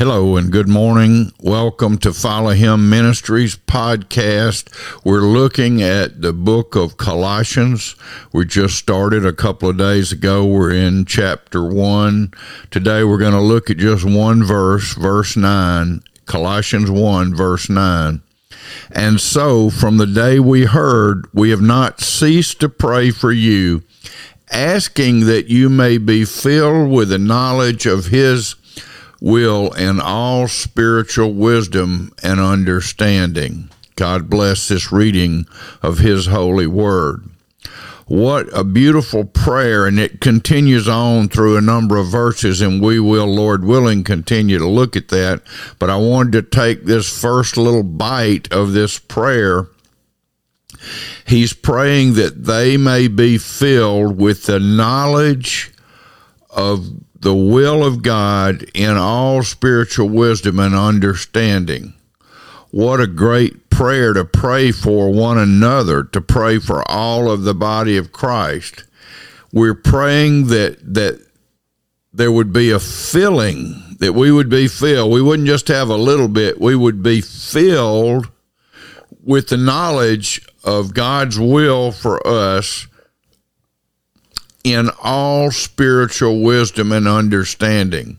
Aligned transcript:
Hello 0.00 0.38
and 0.38 0.50
good 0.50 0.66
morning. 0.66 1.30
Welcome 1.42 1.98
to 1.98 2.14
Follow 2.14 2.52
Him 2.52 2.88
Ministries 2.88 3.54
podcast. 3.54 4.72
We're 5.04 5.20
looking 5.20 5.82
at 5.82 6.22
the 6.22 6.32
book 6.32 6.74
of 6.74 6.96
Colossians. 6.96 7.96
We 8.32 8.46
just 8.46 8.76
started 8.76 9.26
a 9.26 9.34
couple 9.34 9.68
of 9.68 9.76
days 9.76 10.10
ago. 10.10 10.46
We're 10.46 10.72
in 10.72 11.04
chapter 11.04 11.62
1. 11.62 12.32
Today 12.70 13.04
we're 13.04 13.18
going 13.18 13.34
to 13.34 13.42
look 13.42 13.68
at 13.68 13.76
just 13.76 14.06
one 14.06 14.42
verse, 14.42 14.94
verse 14.94 15.36
9, 15.36 16.02
Colossians 16.24 16.90
1, 16.90 17.34
verse 17.34 17.68
9. 17.68 18.22
And 18.92 19.20
so, 19.20 19.68
from 19.68 19.98
the 19.98 20.06
day 20.06 20.40
we 20.40 20.64
heard, 20.64 21.26
we 21.34 21.50
have 21.50 21.60
not 21.60 22.00
ceased 22.00 22.58
to 22.60 22.70
pray 22.70 23.10
for 23.10 23.32
you, 23.32 23.82
asking 24.50 25.26
that 25.26 25.48
you 25.48 25.68
may 25.68 25.98
be 25.98 26.24
filled 26.24 26.90
with 26.90 27.10
the 27.10 27.18
knowledge 27.18 27.84
of 27.84 28.06
His 28.06 28.54
will 29.20 29.72
and 29.74 30.00
all 30.00 30.48
spiritual 30.48 31.32
wisdom 31.32 32.12
and 32.22 32.40
understanding. 32.40 33.70
God 33.96 34.30
bless 34.30 34.68
this 34.68 34.90
reading 34.90 35.46
of 35.82 35.98
His 35.98 36.26
holy 36.26 36.66
word. 36.66 37.28
What 38.06 38.48
a 38.52 38.64
beautiful 38.64 39.24
prayer, 39.24 39.86
and 39.86 39.96
it 40.00 40.20
continues 40.20 40.88
on 40.88 41.28
through 41.28 41.56
a 41.56 41.60
number 41.60 41.96
of 41.96 42.08
verses, 42.08 42.60
and 42.60 42.82
we 42.82 42.98
will, 42.98 43.26
Lord 43.26 43.64
willing, 43.64 44.02
continue 44.02 44.58
to 44.58 44.66
look 44.66 44.96
at 44.96 45.10
that. 45.10 45.42
But 45.78 45.90
I 45.90 45.96
wanted 45.96 46.32
to 46.32 46.42
take 46.42 46.84
this 46.84 47.08
first 47.20 47.56
little 47.56 47.84
bite 47.84 48.52
of 48.52 48.72
this 48.72 48.98
prayer. 48.98 49.68
He's 51.24 51.52
praying 51.52 52.14
that 52.14 52.46
they 52.46 52.76
may 52.76 53.06
be 53.06 53.38
filled 53.38 54.18
with 54.18 54.46
the 54.46 54.58
knowledge 54.58 55.70
of 56.50 56.90
the 57.20 57.34
will 57.34 57.84
of 57.84 58.02
God 58.02 58.64
in 58.74 58.96
all 58.96 59.42
spiritual 59.42 60.08
wisdom 60.08 60.58
and 60.58 60.74
understanding. 60.74 61.94
What 62.70 63.00
a 63.00 63.06
great 63.06 63.68
prayer 63.68 64.12
to 64.12 64.24
pray 64.24 64.72
for 64.72 65.10
one 65.12 65.38
another, 65.38 66.04
to 66.04 66.20
pray 66.20 66.58
for 66.58 66.88
all 66.90 67.30
of 67.30 67.42
the 67.42 67.54
body 67.54 67.96
of 67.96 68.12
Christ. 68.12 68.84
We're 69.52 69.74
praying 69.74 70.46
that 70.48 70.94
that 70.94 71.26
there 72.12 72.32
would 72.32 72.52
be 72.52 72.70
a 72.70 72.80
filling, 72.80 73.96
that 74.00 74.14
we 74.14 74.32
would 74.32 74.48
be 74.48 74.66
filled. 74.66 75.12
We 75.12 75.22
wouldn't 75.22 75.46
just 75.46 75.68
have 75.68 75.88
a 75.88 75.96
little 75.96 76.28
bit, 76.28 76.60
we 76.60 76.74
would 76.74 77.02
be 77.02 77.20
filled 77.20 78.30
with 79.22 79.48
the 79.48 79.56
knowledge 79.56 80.46
of 80.64 80.94
God's 80.94 81.38
will 81.38 81.92
for 81.92 82.26
us 82.26 82.86
in 84.64 84.90
all 85.02 85.50
spiritual 85.50 86.40
wisdom 86.40 86.92
and 86.92 87.08
understanding. 87.08 88.18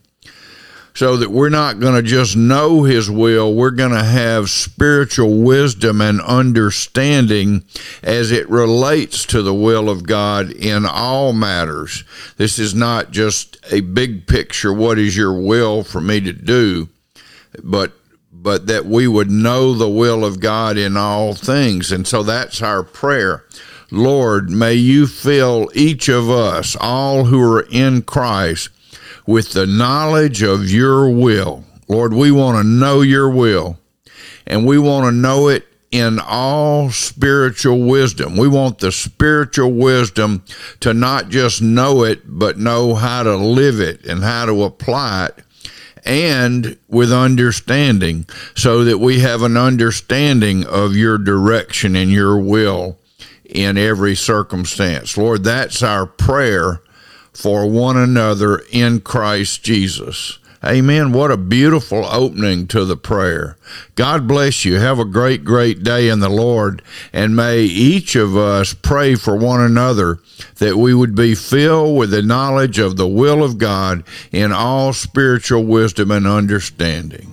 So 0.93 1.15
that 1.17 1.31
we're 1.31 1.49
not 1.49 1.79
going 1.79 1.95
to 1.95 2.01
just 2.01 2.35
know 2.35 2.83
His 2.83 3.09
will, 3.09 3.53
we're 3.53 3.71
going 3.71 3.91
to 3.93 4.03
have 4.03 4.49
spiritual 4.49 5.41
wisdom 5.41 6.01
and 6.01 6.19
understanding 6.19 7.63
as 8.03 8.31
it 8.31 8.49
relates 8.49 9.25
to 9.27 9.41
the 9.41 9.53
will 9.53 9.89
of 9.89 10.05
God 10.05 10.51
in 10.51 10.85
all 10.85 11.31
matters. 11.31 12.03
This 12.35 12.59
is 12.59 12.75
not 12.75 13.11
just 13.11 13.57
a 13.71 13.79
big 13.79 14.27
picture, 14.27 14.73
what 14.73 14.99
is 14.99 15.15
your 15.15 15.33
will 15.33 15.83
for 15.83 16.01
me 16.01 16.19
to 16.19 16.33
do, 16.33 16.89
but 17.63 17.93
but 18.31 18.67
that 18.67 18.85
we 18.85 19.07
would 19.07 19.29
know 19.29 19.73
the 19.73 19.89
will 19.89 20.23
of 20.23 20.39
God 20.39 20.77
in 20.77 20.95
all 20.95 21.33
things. 21.33 21.91
And 21.91 22.07
so 22.07 22.23
that's 22.23 22.61
our 22.61 22.83
prayer. 22.83 23.45
Lord, 23.91 24.49
may 24.49 24.73
you 24.73 25.05
fill 25.05 25.69
each 25.75 26.07
of 26.07 26.29
us, 26.29 26.77
all 26.79 27.25
who 27.25 27.41
are 27.41 27.67
in 27.69 28.03
Christ, 28.03 28.69
with 29.27 29.51
the 29.51 29.67
knowledge 29.67 30.41
of 30.41 30.71
your 30.71 31.09
will. 31.09 31.65
Lord, 31.87 32.13
we 32.13 32.31
want 32.31 32.57
to 32.57 32.63
know 32.63 33.01
your 33.01 33.29
will, 33.29 33.77
and 34.47 34.65
we 34.65 34.79
want 34.79 35.05
to 35.05 35.11
know 35.11 35.49
it 35.49 35.67
in 35.91 36.19
all 36.19 36.89
spiritual 36.89 37.79
wisdom. 37.79 38.37
We 38.37 38.47
want 38.47 38.79
the 38.79 38.93
spiritual 38.93 39.73
wisdom 39.73 40.43
to 40.79 40.93
not 40.93 41.27
just 41.27 41.61
know 41.61 42.03
it, 42.03 42.21
but 42.25 42.57
know 42.57 42.95
how 42.95 43.23
to 43.23 43.35
live 43.35 43.81
it 43.81 44.05
and 44.05 44.23
how 44.23 44.45
to 44.45 44.63
apply 44.63 45.25
it 45.25 45.43
and 46.05 46.77
with 46.87 47.11
understanding 47.11 48.25
so 48.55 48.83
that 48.83 48.97
we 48.97 49.19
have 49.19 49.41
an 49.41 49.57
understanding 49.57 50.65
of 50.65 50.95
your 50.95 51.17
direction 51.17 51.95
and 51.95 52.11
your 52.11 52.37
will 52.39 52.97
in 53.45 53.77
every 53.77 54.15
circumstance. 54.15 55.17
Lord, 55.17 55.43
that's 55.43 55.83
our 55.83 56.05
prayer 56.05 56.81
for 57.33 57.69
one 57.69 57.97
another 57.97 58.61
in 58.71 59.01
Christ 59.01 59.63
Jesus. 59.63 60.39
Amen. 60.63 61.11
What 61.11 61.31
a 61.31 61.37
beautiful 61.37 62.05
opening 62.05 62.67
to 62.67 62.85
the 62.85 62.95
prayer. 62.95 63.57
God 63.95 64.27
bless 64.27 64.63
you. 64.63 64.77
Have 64.77 64.99
a 64.99 65.05
great, 65.05 65.43
great 65.43 65.81
day 65.81 66.07
in 66.07 66.19
the 66.19 66.29
Lord. 66.29 66.83
And 67.11 67.35
may 67.35 67.61
each 67.61 68.15
of 68.15 68.37
us 68.37 68.75
pray 68.75 69.15
for 69.15 69.35
one 69.35 69.59
another 69.59 70.19
that 70.59 70.77
we 70.77 70.93
would 70.93 71.15
be 71.15 71.33
filled 71.33 71.97
with 71.97 72.11
the 72.11 72.21
knowledge 72.21 72.77
of 72.77 72.95
the 72.95 73.07
will 73.07 73.43
of 73.43 73.57
God 73.57 74.03
in 74.31 74.51
all 74.51 74.93
spiritual 74.93 75.65
wisdom 75.65 76.11
and 76.11 76.27
understanding. 76.27 77.27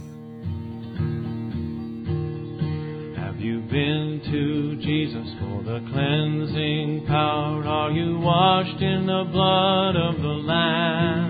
Have 3.15 3.39
you 3.39 3.61
been 3.61 4.23
to 4.25 4.77
Jesus 4.77 5.29
for 5.39 5.63
the 5.65 5.81
cleansing 5.93 7.05
power? 7.07 7.63
Are 7.63 7.91
you 7.91 8.21
washed 8.21 8.81
in 8.81 9.05
the 9.05 9.29
blood 9.31 9.97
of 9.97 10.23
the 10.23 10.29
Lamb? 10.29 11.28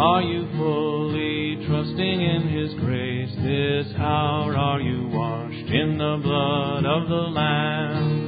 Are 0.00 0.22
you 0.22 0.48
fully 0.56 1.66
trusting 1.66 2.20
in 2.22 2.48
His 2.48 2.72
grace 2.80 3.34
this 3.36 3.94
hour? 3.98 4.56
Are 4.56 4.80
you 4.80 5.08
washed 5.08 5.70
in 5.70 5.98
the 5.98 6.18
blood 6.22 6.86
of 6.86 7.06
the 7.06 7.14
Lamb? 7.14 8.19